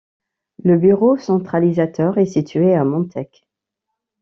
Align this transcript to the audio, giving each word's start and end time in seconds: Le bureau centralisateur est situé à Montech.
Le 0.63 0.79
bureau 0.79 1.15
centralisateur 1.19 2.17
est 2.17 2.25
situé 2.25 2.73
à 2.73 2.83
Montech. 2.83 3.45